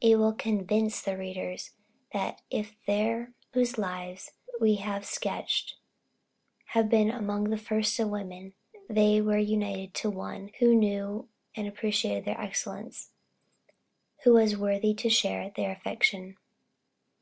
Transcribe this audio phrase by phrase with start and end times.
[0.00, 1.72] It will convince our readers
[2.14, 5.76] that if the three whose lives we have sketched,
[6.68, 8.54] have been among the first of women,
[8.88, 13.10] they were united to one who knew and appreciated their excellence,
[13.68, 13.76] and
[14.24, 16.38] who was worthy to share their affection.